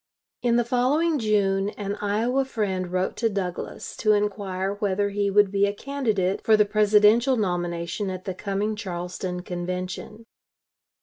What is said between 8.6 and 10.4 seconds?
Charleston Convention.